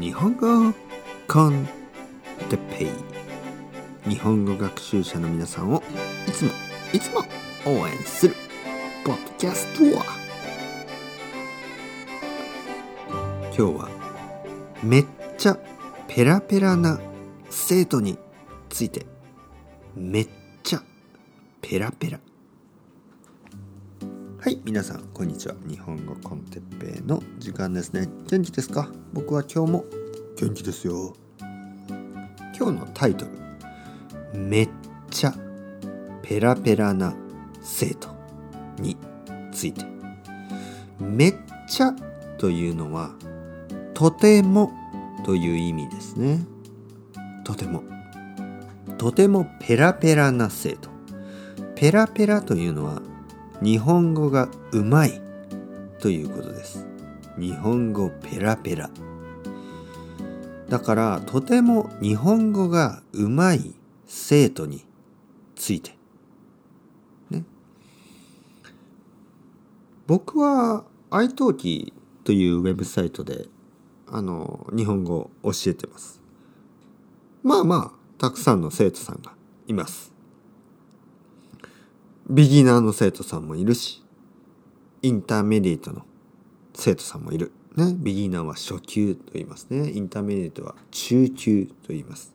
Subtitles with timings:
[0.00, 0.72] 日本語
[1.26, 1.66] コン
[2.48, 4.08] テペイ。
[4.08, 5.82] 日本語学習者の皆さんを
[6.28, 6.52] いつも
[6.92, 7.24] いつも
[7.66, 8.34] 応援する
[9.04, 10.04] ポッドキャストは。
[13.46, 13.88] 今日は
[14.84, 15.06] めっ
[15.36, 15.58] ちゃ
[16.06, 17.00] ペラペラな
[17.50, 18.18] 生徒に
[18.68, 19.04] ついて。
[19.96, 20.28] めっ
[20.62, 20.82] ちゃ
[21.60, 22.20] ペラペラ。
[24.40, 25.56] はい皆さんこんにちは。
[25.66, 28.08] 日本語コンテッペイの時間ですね。
[28.30, 28.88] 元気ですか？
[29.12, 29.84] 僕は今日も
[30.38, 31.16] 元気ですよ。
[32.56, 33.26] 今日のタイト
[34.32, 34.68] ルめっ
[35.10, 35.34] ちゃ
[36.22, 37.16] ペラペラな
[37.60, 38.10] 生徒
[38.78, 38.96] に
[39.50, 39.84] ついて。
[41.00, 41.34] めっ
[41.68, 41.92] ちゃ
[42.38, 43.10] というのは
[43.92, 44.70] とても
[45.24, 46.46] という意味ですね。
[47.42, 47.82] とても。
[48.98, 50.90] とてもペラペラな生徒。
[51.74, 53.02] ペラペラというのは
[53.60, 55.20] 日本語がうまい
[55.98, 56.86] ということです。
[57.36, 58.90] 日本語ペラペラ。
[60.68, 63.74] だからとても日本語がうまい
[64.06, 64.86] 生徒に
[65.56, 65.96] ついて。
[67.30, 67.44] ね。
[70.06, 73.46] 僕は iTalki というウェブサイトで
[74.06, 76.22] あの日本語を教えてます。
[77.42, 79.32] まあまあたくさんの生徒さんが
[79.66, 80.17] います。
[82.30, 84.02] ビギナーの生徒さんもいるし
[85.02, 86.04] インターメディエートの
[86.74, 87.52] 生徒さんもいる。
[87.76, 87.94] ね。
[87.96, 89.90] ビギナーは初級と言いますね。
[89.90, 92.34] インターメディエートは中級と言います。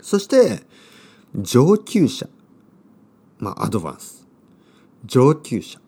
[0.00, 0.62] そして
[1.34, 2.28] 上級者。
[3.38, 4.26] まあアドバンス。
[5.04, 5.80] 上級者。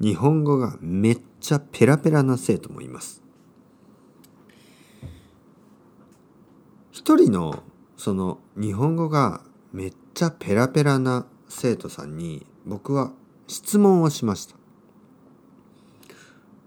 [0.00, 3.22] 日本語がめっちゃペラペラな生徒もいます。
[6.90, 7.62] 一人の
[7.96, 13.12] その日本語がめっちゃペラペラな生徒さんに僕は
[13.48, 14.54] 質問をしました。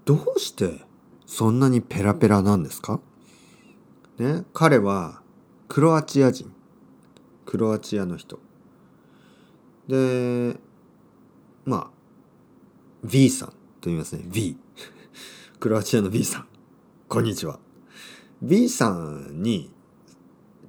[0.05, 0.81] どうして
[1.25, 2.99] そんなにペラペラなんですか？
[4.19, 5.21] ね彼は
[5.69, 6.51] クロアチア人。
[7.45, 8.39] クロアチアの人。
[9.87, 10.57] で
[11.65, 11.91] まあ
[13.03, 14.23] V さんと言いますね。
[14.27, 14.57] V
[15.59, 16.47] クロアチアの V さん。
[17.07, 17.59] こんにちは。
[18.41, 19.71] V さんに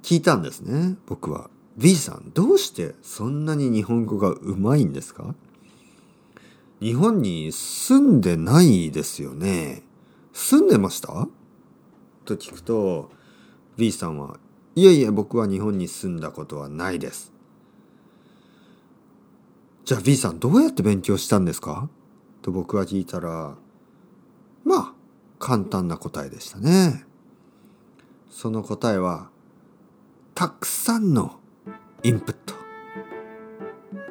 [0.01, 1.49] 聞いたんですね僕は。
[1.77, 5.35] V さんどうしてそんなに日本語がうまいんですか？
[6.79, 9.83] 日本に住んでないですよね。
[10.33, 11.27] 住んでました？
[12.23, 13.11] と聞くと
[13.77, 14.37] V さんは
[14.75, 17.33] いやいや僕は日本に住んだことはないです。
[19.83, 21.89] じゃあ V さんどうやって勉強したんですか？
[22.41, 23.55] と僕は聞いたら
[24.63, 24.93] まあ
[25.39, 27.03] 簡単な答えでしたね。
[28.29, 29.29] その答えは
[30.33, 31.39] たくさんの
[32.05, 32.53] インプット。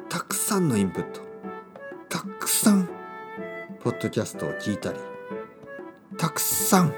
[0.09, 1.21] たくさんのインプット。
[2.09, 2.89] たくさん
[3.79, 4.99] ポッドキャストを聞いたり。
[6.17, 6.93] たくさん、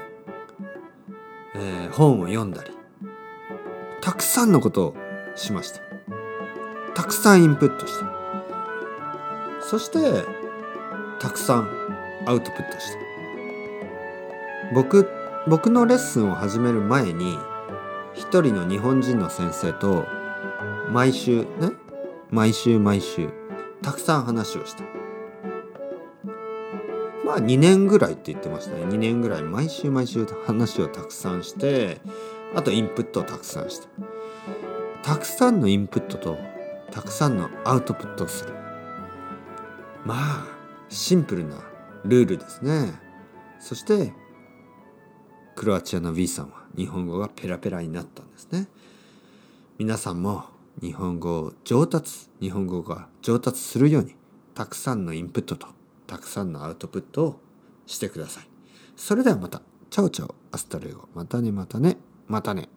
[1.54, 2.72] えー、本を読んだり。
[4.00, 4.94] たくさんのことを
[5.36, 5.82] しました。
[6.96, 8.06] たくさんインプットした。
[9.62, 10.24] そして
[11.20, 11.70] たくさん
[12.26, 12.98] アウトプットした。
[14.74, 15.08] 僕
[15.46, 17.38] 僕のレッスンを始める前に
[18.14, 20.04] 一人の日本人の先生と
[20.90, 21.72] 毎週ね？
[22.30, 23.30] 毎週毎週。
[23.82, 24.82] たくさん話をした。
[27.24, 28.84] まあ2年ぐらいって言ってましたね。
[28.84, 32.00] 2年ぐらい毎週毎週話をたくさんして
[32.54, 33.88] あとインプットをたくさんして。
[35.02, 36.36] たくさんのインプットと
[36.90, 38.52] たくさんのアウトプットをする。
[40.04, 40.46] まあ
[40.88, 41.62] シンプルな
[42.04, 42.92] ルールですね。
[43.60, 44.12] そして
[45.54, 48.68] クロアチアの V さんは日本語がペラペラになったんですね。
[49.78, 50.42] 皆さんも
[50.82, 54.16] 日本語を上達日本語が上達するように
[54.52, 55.68] たくさんのインプットと
[56.08, 57.40] たくさんのアウトプットを
[57.86, 58.44] してください。
[58.96, 59.62] それではまた。
[59.90, 61.08] チャオチャオアスタレゴ。
[61.14, 61.96] またねまたね。
[62.26, 62.68] またね。